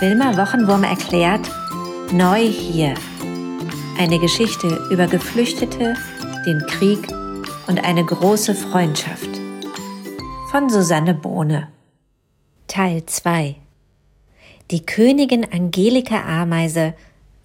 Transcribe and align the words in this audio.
Wilma 0.00 0.34
Wochenwurm 0.38 0.82
erklärt 0.82 1.46
Neu 2.10 2.40
hier. 2.40 2.94
Eine 3.98 4.18
Geschichte 4.18 4.88
über 4.90 5.06
Geflüchtete, 5.06 5.94
den 6.46 6.60
Krieg 6.68 7.06
und 7.66 7.84
eine 7.84 8.02
große 8.02 8.54
Freundschaft. 8.54 9.28
Von 10.50 10.70
Susanne 10.70 11.12
Bohne. 11.12 11.68
Teil 12.66 13.04
2 13.04 13.56
Die 14.70 14.86
Königin 14.86 15.44
Angelika 15.52 16.24
Ameise 16.24 16.94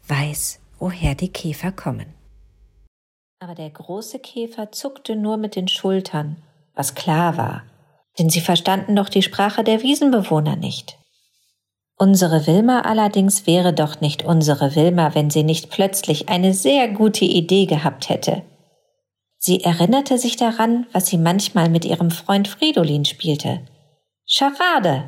weiß, 0.08 0.62
woher 0.80 1.14
die 1.14 1.34
Käfer 1.34 1.74
kommen. 1.74 2.06
Aber 3.42 3.56
der 3.56 3.70
große 3.70 4.20
Käfer 4.20 4.72
zuckte 4.72 5.18
nur 5.18 5.36
mit 5.36 5.58
den 5.58 5.68
Schultern, 5.68 6.38
was 6.74 6.96
klar 6.96 7.36
war, 7.36 7.64
denn 8.18 8.30
sie 8.30 8.40
verstanden 8.40 8.96
doch 8.96 9.10
die 9.10 9.24
Sprache 9.24 9.66
der 9.66 9.84
Wiesenbewohner 9.84 10.56
nicht. 10.56 10.98
Unsere 11.98 12.46
Wilma 12.46 12.82
allerdings 12.82 13.48
wäre 13.48 13.72
doch 13.72 14.02
nicht 14.02 14.26
unsere 14.26 14.76
Wilma, 14.76 15.16
wenn 15.16 15.30
sie 15.30 15.44
nicht 15.44 15.70
plötzlich 15.70 16.28
eine 16.28 16.54
sehr 16.54 16.90
gute 16.90 17.24
Idee 17.24 17.66
gehabt 17.66 18.10
hätte. 18.10 18.44
Sie 19.38 19.64
erinnerte 19.64 20.18
sich 20.18 20.36
daran, 20.36 20.88
was 20.92 21.08
sie 21.08 21.18
manchmal 21.18 21.70
mit 21.70 21.86
ihrem 21.86 22.12
Freund 22.12 22.48
Fridolin 22.48 23.06
spielte. 23.06 23.62
Scharade! 24.26 25.06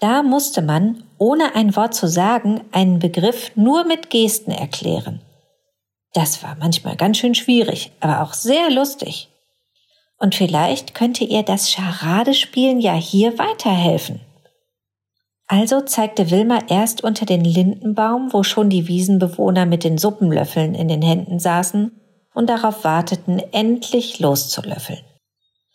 Da 0.00 0.22
musste 0.22 0.62
man, 0.62 1.04
ohne 1.18 1.54
ein 1.54 1.76
Wort 1.76 1.94
zu 1.94 2.08
sagen, 2.08 2.62
einen 2.72 2.98
Begriff 2.98 3.52
nur 3.54 3.84
mit 3.84 4.10
Gesten 4.10 4.50
erklären. 4.50 5.20
Das 6.12 6.42
war 6.42 6.56
manchmal 6.58 6.96
ganz 6.96 7.18
schön 7.18 7.34
schwierig, 7.34 7.92
aber 8.00 8.22
auch 8.22 8.32
sehr 8.32 8.70
lustig. 8.70 9.28
Und 10.18 10.34
vielleicht 10.34 10.94
könnte 10.94 11.24
ihr 11.24 11.42
das 11.42 11.72
Charadespielen 11.72 12.80
ja 12.80 12.94
hier 12.94 13.38
weiterhelfen. 13.38 14.20
Also 15.46 15.82
zeigte 15.82 16.30
Wilma 16.30 16.60
erst 16.68 17.04
unter 17.04 17.26
den 17.26 17.44
Lindenbaum, 17.44 18.32
wo 18.32 18.42
schon 18.42 18.70
die 18.70 18.88
Wiesenbewohner 18.88 19.66
mit 19.66 19.84
den 19.84 19.98
Suppenlöffeln 19.98 20.74
in 20.74 20.88
den 20.88 21.02
Händen 21.02 21.38
saßen 21.38 22.00
und 22.32 22.48
darauf 22.48 22.82
warteten, 22.84 23.38
endlich 23.52 24.18
loszulöffeln. 24.18 25.00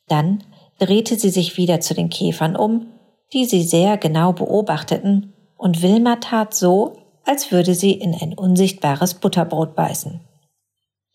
Dann 0.07 0.43
drehte 0.79 1.17
sie 1.17 1.29
sich 1.29 1.57
wieder 1.57 1.81
zu 1.81 1.93
den 1.93 2.09
Käfern 2.09 2.55
um, 2.55 2.87
die 3.31 3.45
sie 3.45 3.63
sehr 3.63 3.97
genau 3.97 4.33
beobachteten, 4.33 5.33
und 5.55 5.81
Wilma 5.81 6.15
tat 6.15 6.53
so, 6.55 6.97
als 7.25 7.51
würde 7.51 7.75
sie 7.75 7.91
in 7.91 8.15
ein 8.15 8.33
unsichtbares 8.33 9.15
Butterbrot 9.15 9.75
beißen. 9.75 10.21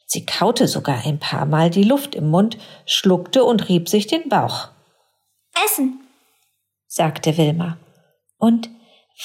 Sie 0.07 0.27
kaute 0.27 0.69
sogar 0.69 1.05
ein 1.07 1.19
paar 1.19 1.47
Mal 1.47 1.71
die 1.71 1.83
Luft 1.83 2.15
im 2.15 2.31
Mund, 2.31 2.59
schluckte 2.87 3.43
und 3.43 3.69
rieb 3.69 3.89
sich 3.89 4.07
den 4.07 4.29
Bauch. 4.29 4.69
Essen, 5.65 6.01
sagte 6.87 7.37
Wilma. 7.37 7.79
Und 8.45 8.69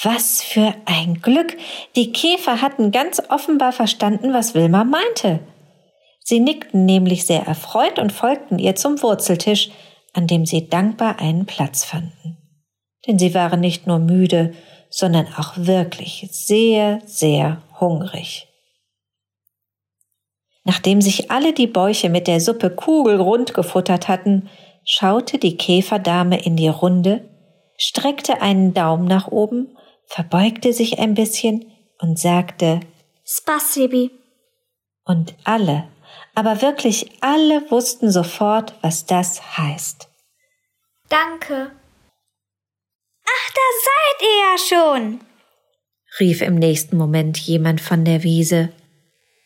was 0.02 0.42
für 0.42 0.72
ein 0.86 1.20
Glück! 1.20 1.54
Die 1.94 2.10
Käfer 2.10 2.62
hatten 2.62 2.90
ganz 2.90 3.20
offenbar 3.28 3.70
verstanden, 3.72 4.32
was 4.32 4.54
Wilma 4.54 4.82
meinte. 4.82 5.40
Sie 6.20 6.40
nickten 6.40 6.86
nämlich 6.86 7.26
sehr 7.26 7.42
erfreut 7.42 7.98
und 7.98 8.14
folgten 8.14 8.58
ihr 8.58 8.76
zum 8.76 9.02
Wurzeltisch, 9.02 9.72
an 10.14 10.26
dem 10.26 10.46
sie 10.46 10.70
dankbar 10.70 11.18
einen 11.18 11.44
Platz 11.44 11.84
fanden. 11.84 12.38
Denn 13.06 13.18
sie 13.18 13.34
waren 13.34 13.60
nicht 13.60 13.86
nur 13.86 13.98
müde, 13.98 14.54
sondern 14.88 15.26
auch 15.36 15.52
wirklich 15.54 16.26
sehr, 16.30 17.00
sehr 17.04 17.60
hungrig. 17.78 18.48
Nachdem 20.64 21.02
sich 21.02 21.30
alle 21.30 21.52
die 21.52 21.66
Bäuche 21.66 22.08
mit 22.08 22.26
der 22.26 22.40
Suppe 22.40 22.70
kugelrund 22.70 23.52
gefuttert 23.52 24.08
hatten, 24.08 24.48
schaute 24.86 25.36
die 25.36 25.58
Käferdame 25.58 26.42
in 26.42 26.56
die 26.56 26.68
Runde 26.68 27.29
streckte 27.80 28.42
einen 28.42 28.74
Daumen 28.74 29.06
nach 29.06 29.28
oben, 29.28 29.76
verbeugte 30.06 30.72
sich 30.72 30.98
ein 30.98 31.14
bisschen 31.14 31.72
und 31.98 32.18
sagte 32.18 32.80
Spasibi. 33.24 34.10
Und 35.04 35.34
alle, 35.44 35.88
aber 36.34 36.62
wirklich 36.62 37.10
alle 37.22 37.68
wussten 37.70 38.10
sofort, 38.10 38.74
was 38.82 39.06
das 39.06 39.56
heißt. 39.56 40.08
Danke. 41.08 41.72
Ach, 43.24 43.50
da 43.54 43.66
seid 43.84 44.28
ihr 44.28 44.36
ja 44.36 44.58
schon, 44.58 45.20
rief 46.20 46.42
im 46.42 46.56
nächsten 46.56 46.96
Moment 46.96 47.38
jemand 47.38 47.80
von 47.80 48.04
der 48.04 48.22
Wiese. 48.22 48.72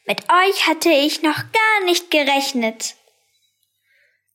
Mit 0.06 0.22
euch 0.24 0.66
hatte 0.66 0.90
ich 0.90 1.22
noch 1.22 1.36
gar 1.36 1.84
nicht 1.86 2.10
gerechnet. 2.10 2.96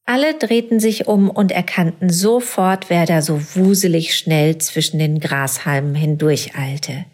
Alle 0.09 0.33
drehten 0.33 0.79
sich 0.79 1.05
um 1.07 1.29
und 1.29 1.51
erkannten 1.51 2.09
sofort, 2.09 2.89
wer 2.89 3.05
da 3.05 3.21
so 3.21 3.39
wuselig 3.53 4.17
schnell 4.17 4.57
zwischen 4.57 4.97
den 4.97 5.19
Grashalmen 5.19 5.93
hindurcheilte. 5.93 7.05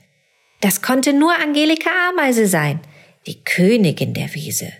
Das 0.62 0.82
konnte 0.82 1.12
nur 1.12 1.38
Angelika 1.38 1.90
Ameise 2.10 2.48
sein, 2.48 2.80
die 3.28 3.44
Königin 3.44 4.14
der 4.14 4.34
Wiese. 4.34 4.72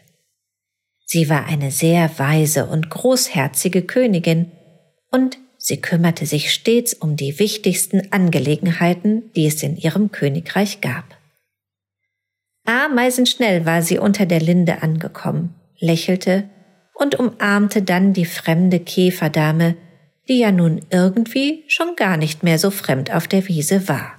Sie 1.06 1.28
war 1.28 1.48
eine 1.48 1.72
sehr 1.72 2.10
weise 2.18 2.68
und 2.68 2.90
großherzige 2.90 3.82
Königin, 3.82 4.50
und 5.12 5.38
sie 5.58 5.82
kümmerte 5.82 6.26
sich 6.26 6.54
stets 6.54 6.94
um 6.94 7.18
die 7.18 7.38
wichtigsten 7.38 8.14
Angelegenheiten, 8.14 9.30
die 9.36 9.46
es 9.46 9.62
in 9.62 9.76
ihrem 9.76 10.14
Königreich 10.14 10.80
gab. 10.80 11.18
Ameisenschnell 12.64 13.66
war 13.66 13.82
sie 13.82 14.00
unter 14.00 14.26
der 14.26 14.40
Linde 14.40 14.82
angekommen, 14.84 15.54
lächelte 15.80 16.50
und 16.96 17.16
umarmte 17.20 17.82
dann 17.82 18.14
die 18.14 18.26
fremde 18.26 18.80
Käferdame, 18.80 19.78
die 20.28 20.40
ja 20.40 20.52
nun 20.52 20.86
irgendwie 20.90 21.64
schon 21.68 21.96
gar 21.96 22.18
nicht 22.18 22.44
mehr 22.44 22.58
so 22.58 22.72
fremd 22.72 23.12
auf 23.12 23.28
der 23.28 23.48
Wiese 23.48 23.88
war. 23.88 24.18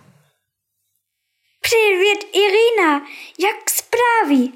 Privet 1.63 2.27
Irina, 2.33 3.03
jak 3.39 3.71
spravi? 3.71 4.53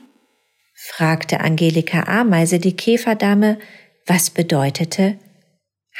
fragte 0.74 1.40
Angelika 1.40 2.04
Ameise 2.04 2.58
die 2.58 2.76
Käferdame, 2.76 3.58
was 4.06 4.30
bedeutete 4.30 5.18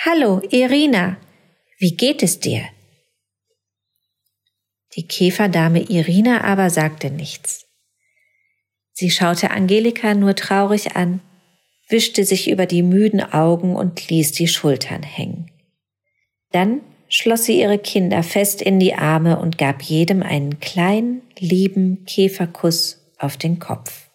Hallo, 0.05 0.41
Irina, 0.51 1.17
wie 1.79 1.97
geht 1.97 2.23
es 2.23 2.39
dir? 2.39 2.63
Die 4.97 5.07
Käferdame 5.07 5.81
Irina 5.83 6.43
aber 6.45 6.71
sagte 6.71 7.11
nichts. 7.11 7.67
Sie 8.93 9.11
schaute 9.11 9.51
Angelika 9.51 10.15
nur 10.15 10.35
traurig 10.35 10.97
an 10.97 11.21
wischte 11.91 12.25
sich 12.25 12.51
über 12.51 12.67
die 12.67 12.83
müden 12.83 13.21
Augen 13.21 13.77
und 13.77 14.09
ließ 14.09 14.33
die 14.33 14.49
Schultern 14.49 15.03
hängen. 15.03 15.51
Dann 16.53 16.81
schloss 17.09 17.45
sie 17.45 17.61
ihre 17.61 17.79
Kinder 17.79 18.23
fest 18.23 18.63
in 18.63 18.79
die 18.79 18.95
Arme 18.95 19.39
und 19.39 19.59
gab 19.59 19.83
jedem 19.83 20.23
einen 20.23 20.61
kleinen, 20.61 21.23
lieben 21.39 22.05
Käferkuss 22.07 23.01
auf 23.19 23.37
den 23.37 23.59
Kopf. 23.59 24.09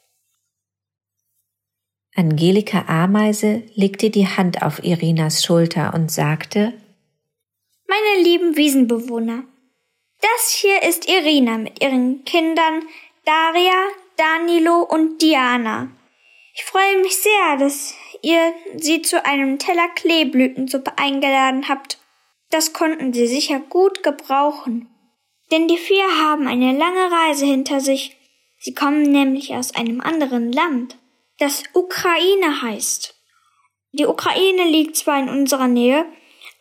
Angelika 2.15 2.85
Ameise 2.87 3.63
legte 3.75 4.09
die 4.09 4.27
Hand 4.27 4.61
auf 4.61 4.83
Irinas 4.83 5.43
Schulter 5.43 5.93
und 5.93 6.09
sagte 6.09 6.73
Meine 7.87 8.23
lieben 8.23 8.55
Wiesenbewohner, 8.55 9.43
das 10.21 10.55
hier 10.61 10.81
ist 10.83 11.09
Irina 11.09 11.57
mit 11.57 11.83
ihren 11.83 12.23
Kindern 12.23 12.83
Daria, 13.25 13.89
Danilo 14.15 14.81
und 14.81 15.21
Diana. 15.21 15.89
Ich 16.57 16.63
freue 16.63 17.01
mich 17.01 17.17
sehr, 17.17 17.57
dass 17.57 17.93
ihr 18.21 18.53
sie 18.77 19.01
zu 19.01 19.25
einem 19.25 19.59
Teller 19.59 19.89
Kleeblütensuppe 19.89 20.97
eingeladen 20.97 21.67
habt. 21.67 21.97
Das 22.49 22.71
konnten 22.71 23.11
sie 23.11 23.27
sicher 23.27 23.59
gut 23.59 24.03
gebrauchen. 24.03 24.87
Denn 25.51 25.67
die 25.67 25.77
vier 25.77 26.05
haben 26.21 26.47
eine 26.47 26.77
lange 26.77 27.11
Reise 27.11 27.45
hinter 27.45 27.81
sich. 27.81 28.15
Sie 28.57 28.73
kommen 28.73 29.01
nämlich 29.01 29.53
aus 29.53 29.75
einem 29.75 29.99
anderen 29.99 30.53
Land, 30.53 30.97
das 31.39 31.63
Ukraine 31.73 32.61
heißt. 32.61 33.13
Die 33.91 34.05
Ukraine 34.05 34.63
liegt 34.63 34.95
zwar 34.95 35.19
in 35.19 35.27
unserer 35.27 35.67
Nähe, 35.67 36.05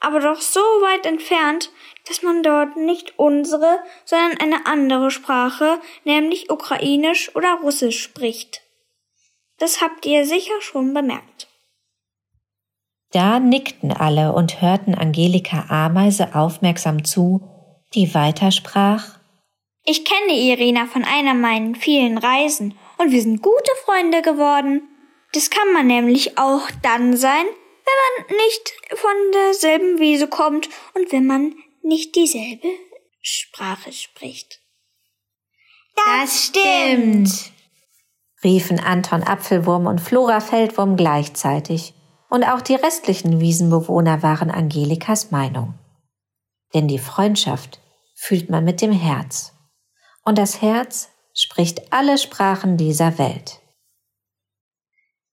aber 0.00 0.19
doch 0.19 0.41
so 0.41 0.60
weit 0.60 1.06
entfernt, 1.06 1.71
dass 2.09 2.22
man 2.22 2.43
dort 2.43 2.77
nicht 2.77 3.16
unsere, 3.16 3.78
sondern 4.04 4.39
eine 4.39 4.66
andere 4.66 5.13
Sprache, 5.13 5.80
nämlich 6.03 6.51
Ukrainisch 6.51 7.34
oder 7.36 7.60
Russisch 7.63 8.03
spricht. 8.03 8.64
Das 9.59 9.80
habt 9.80 10.04
ihr 10.06 10.27
sicher 10.27 10.60
schon 10.60 10.95
bemerkt. 10.95 11.48
Da 13.12 13.39
nickten 13.39 13.92
alle 13.92 14.33
und 14.33 14.60
hörten 14.60 14.95
Angelika 14.95 15.66
Ameise 15.68 16.34
aufmerksam 16.34 17.04
zu, 17.04 17.48
die 17.95 18.12
weitersprach. 18.12 19.21
Ich 19.84 20.04
kenne 20.04 20.36
Irina 20.36 20.86
von 20.86 21.04
einer 21.04 21.34
meinen 21.34 21.77
vielen 21.77 22.18
Reisen 22.18 22.77
und 22.98 23.12
wir 23.12 23.22
sind 23.22 23.41
gute 23.41 23.71
Freunde 23.84 24.22
geworden. 24.22 24.83
Das 25.33 25.51
kann 25.51 25.72
man 25.72 25.86
nämlich 25.86 26.39
auch 26.39 26.68
dann 26.83 27.16
sein, 27.16 27.45
wenn 27.47 28.27
man 28.27 28.36
nicht 28.36 28.74
von 28.97 29.33
derselben 29.33 30.01
Wiese 30.01 30.27
kommt 30.27 30.68
und 30.95 31.12
wenn 31.12 31.27
man 31.27 31.54
nicht 31.83 32.16
dieselbe 32.16 32.68
Sprache 33.21 33.92
spricht. 33.92 34.60
Das, 35.95 36.47
stimmt 36.47 37.53
riefen 38.44 38.78
Anton 38.78 39.22
Apfelwurm 39.22 39.86
und 39.86 40.00
Flora 40.00 40.41
Feldwurm 40.41 40.96
gleichzeitig, 40.96 41.94
und 42.30 42.44
auch 42.44 42.60
die 42.60 42.74
restlichen 42.74 43.41
Wiesenbewohner 43.41 44.22
waren 44.22 44.50
Angelikas 44.50 45.30
Meinung. 45.30 45.74
Denn 46.74 46.88
die 46.88 46.98
Freundschaft, 46.98 47.80
fühlt 48.14 48.48
man 48.50 48.64
mit 48.64 48.80
dem 48.80 48.92
Herz. 48.92 49.52
Und 50.24 50.38
das 50.38 50.62
Herz 50.62 51.10
spricht 51.34 51.92
alle 51.92 52.18
Sprachen 52.18 52.76
dieser 52.76 53.18
Welt. 53.18 53.60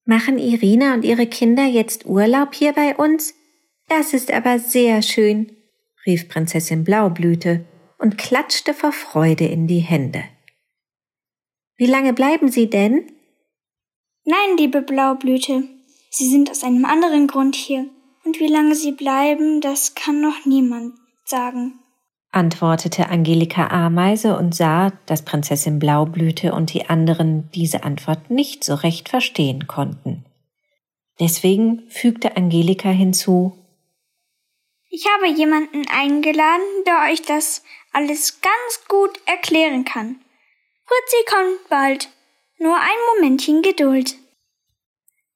Machen 0.03 0.37
Irina 0.37 0.93
und 0.93 1.05
ihre 1.05 1.27
Kinder 1.27 1.63
jetzt 1.63 2.05
Urlaub 2.05 2.53
hier 2.53 2.73
bei 2.73 2.95
uns? 2.95 3.33
Das 3.87 4.13
ist 4.13 4.31
aber 4.31 4.59
sehr 4.59 5.01
schön, 5.01 5.55
rief 6.05 6.27
Prinzessin 6.27 6.83
Blaublüte 6.83 7.65
und 7.97 8.17
klatschte 8.17 8.73
vor 8.73 8.91
Freude 8.91 9.45
in 9.45 9.67
die 9.67 9.79
Hände. 9.79 10.23
Wie 11.81 11.87
lange 11.87 12.13
bleiben 12.13 12.51
Sie 12.51 12.69
denn? 12.69 13.11
Nein, 14.23 14.55
liebe 14.55 14.83
Blaublüte, 14.83 15.63
Sie 16.11 16.29
sind 16.29 16.51
aus 16.51 16.63
einem 16.63 16.85
anderen 16.85 17.25
Grund 17.25 17.55
hier. 17.55 17.87
Und 18.23 18.39
wie 18.39 18.49
lange 18.49 18.75
Sie 18.75 18.91
bleiben, 18.91 19.61
das 19.61 19.95
kann 19.95 20.21
noch 20.21 20.45
niemand 20.45 20.93
sagen, 21.25 21.79
antwortete 22.29 23.09
Angelika 23.09 23.69
Ameise 23.69 24.37
und 24.37 24.53
sah, 24.53 24.91
dass 25.07 25.25
Prinzessin 25.25 25.79
Blaublüte 25.79 26.53
und 26.53 26.71
die 26.71 26.87
anderen 26.87 27.49
diese 27.55 27.83
Antwort 27.83 28.29
nicht 28.29 28.63
so 28.63 28.75
recht 28.75 29.09
verstehen 29.09 29.65
konnten. 29.65 30.23
Deswegen 31.19 31.81
fügte 31.89 32.37
Angelika 32.37 32.89
hinzu 32.89 33.57
Ich 34.91 35.07
habe 35.15 35.33
jemanden 35.35 35.87
eingeladen, 35.91 36.83
der 36.85 37.11
euch 37.11 37.23
das 37.23 37.63
alles 37.91 38.39
ganz 38.39 38.87
gut 38.87 39.19
erklären 39.25 39.83
kann. 39.83 40.17
Fritzi 40.91 41.23
kommt 41.25 41.69
bald. 41.69 42.09
Nur 42.59 42.75
ein 42.75 42.97
Momentchen 43.15 43.61
Geduld. 43.61 44.15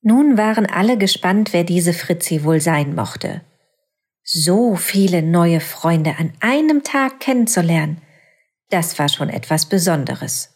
Nun 0.01 0.37
waren 0.37 0.65
alle 0.65 0.97
gespannt, 0.97 1.53
wer 1.53 1.63
diese 1.63 1.93
Fritzi 1.93 2.43
wohl 2.43 2.59
sein 2.59 2.93
mochte. 2.93 3.41
So 4.21 4.75
viele 4.75 5.21
neue 5.21 5.61
Freunde 5.61 6.17
an 6.19 6.33
einem 6.41 6.83
Tag 6.83 7.21
kennenzulernen, 7.21 8.01
das 8.69 8.99
war 8.99 9.07
schon 9.07 9.29
etwas 9.29 9.67
Besonderes. 9.67 10.53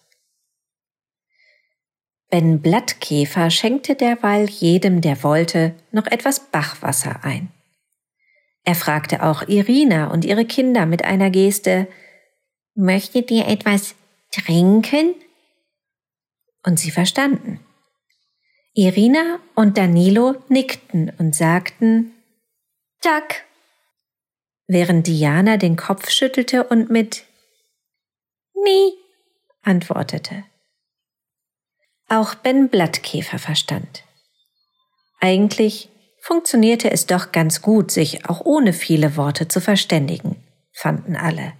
Ben 2.29 2.61
Blattkäfer 2.61 3.49
schenkte 3.51 3.95
derweil 3.95 4.49
jedem, 4.49 4.99
der 4.99 5.23
wollte, 5.23 5.75
noch 5.91 6.07
etwas 6.07 6.51
Bachwasser 6.51 7.23
ein. 7.23 7.49
Er 8.65 8.75
fragte 8.75 9.23
auch 9.23 9.47
Irina 9.47 10.11
und 10.11 10.25
ihre 10.25 10.45
Kinder 10.45 10.85
mit 10.85 11.05
einer 11.05 11.29
Geste, 11.29 11.87
Möchtet 12.81 13.29
ihr 13.29 13.45
etwas 13.45 13.95
trinken? 14.31 15.15
Und 16.63 16.79
sie 16.79 16.91
verstanden. 16.91 17.59
Irina 18.73 19.39
und 19.55 19.77
Danilo 19.77 20.35
nickten 20.47 21.11
und 21.17 21.35
sagten 21.35 22.13
Tack, 23.01 23.45
während 24.67 25.07
Diana 25.07 25.57
den 25.57 25.75
Kopf 25.75 26.09
schüttelte 26.09 26.65
und 26.65 26.89
mit 26.89 27.25
Nie 28.53 28.93
antwortete. 29.63 30.43
Auch 32.09 32.35
Ben 32.35 32.69
Blattkäfer 32.69 33.39
verstand. 33.39 34.03
Eigentlich 35.19 35.89
funktionierte 36.21 36.91
es 36.91 37.05
doch 37.05 37.31
ganz 37.31 37.61
gut, 37.61 37.91
sich 37.91 38.29
auch 38.29 38.41
ohne 38.45 38.73
viele 38.73 39.15
Worte 39.15 39.47
zu 39.47 39.61
verständigen, 39.61 40.43
fanden 40.73 41.15
alle. 41.15 41.53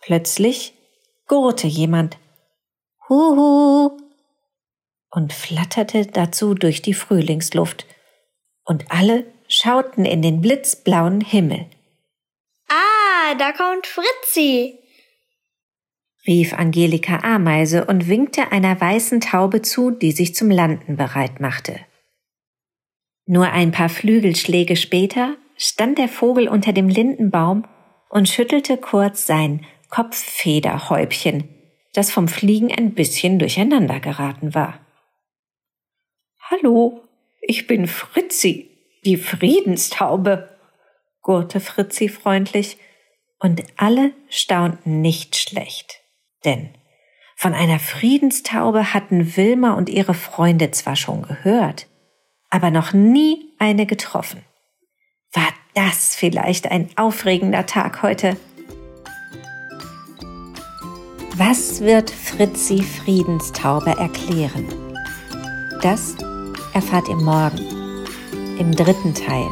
Plötzlich 0.00 0.74
gurrte 1.28 1.66
jemand 1.66 2.18
Huhu 3.08 3.96
und 5.10 5.32
flatterte 5.32 6.06
dazu 6.06 6.54
durch 6.54 6.82
die 6.82 6.94
Frühlingsluft, 6.94 7.86
und 8.64 8.90
alle 8.90 9.24
schauten 9.48 10.04
in 10.04 10.20
den 10.20 10.42
blitzblauen 10.42 11.22
Himmel. 11.22 11.66
Ah, 12.68 13.34
da 13.38 13.52
kommt 13.52 13.86
Fritzi, 13.86 14.78
rief 16.28 16.52
Angelika 16.52 17.20
Ameise 17.22 17.86
und 17.86 18.06
winkte 18.06 18.52
einer 18.52 18.78
weißen 18.78 19.20
Taube 19.20 19.62
zu, 19.62 19.90
die 19.90 20.12
sich 20.12 20.34
zum 20.34 20.50
Landen 20.50 20.96
bereit 20.96 21.40
machte. 21.40 21.80
Nur 23.24 23.50
ein 23.50 23.72
paar 23.72 23.88
Flügelschläge 23.88 24.76
später 24.76 25.36
stand 25.56 25.98
der 25.98 26.08
Vogel 26.08 26.48
unter 26.48 26.72
dem 26.72 26.88
Lindenbaum 26.88 27.64
und 28.10 28.28
schüttelte 28.28 28.76
kurz 28.76 29.26
sein 29.26 29.66
Kopffederhäubchen, 29.88 31.48
das 31.94 32.10
vom 32.10 32.28
Fliegen 32.28 32.72
ein 32.72 32.94
bisschen 32.94 33.38
durcheinander 33.38 34.00
geraten 34.00 34.54
war. 34.54 34.80
Hallo, 36.50 37.02
ich 37.40 37.66
bin 37.66 37.86
Fritzi, 37.86 38.70
die 39.04 39.16
Friedenstaube, 39.16 40.48
gurrte 41.22 41.60
Fritzi 41.60 42.08
freundlich, 42.08 42.78
und 43.40 43.62
alle 43.76 44.12
staunten 44.28 45.00
nicht 45.00 45.36
schlecht, 45.36 46.00
denn 46.44 46.74
von 47.36 47.54
einer 47.54 47.78
Friedenstaube 47.78 48.92
hatten 48.92 49.36
Wilma 49.36 49.74
und 49.74 49.88
ihre 49.88 50.14
Freunde 50.14 50.72
zwar 50.72 50.96
schon 50.96 51.22
gehört, 51.22 51.86
aber 52.50 52.72
noch 52.72 52.92
nie 52.92 53.54
eine 53.60 53.86
getroffen. 53.86 54.44
War 55.32 55.48
das 55.74 56.16
vielleicht 56.16 56.68
ein 56.68 56.90
aufregender 56.96 57.64
Tag 57.64 58.02
heute? 58.02 58.36
Was 61.38 61.80
wird 61.80 62.10
Fritzi 62.10 62.82
Friedenstaube 62.82 63.90
erklären? 63.90 64.66
Das 65.82 66.16
erfahrt 66.74 67.08
ihr 67.08 67.14
morgen 67.14 67.60
im 68.58 68.74
dritten 68.74 69.14
Teil. 69.14 69.46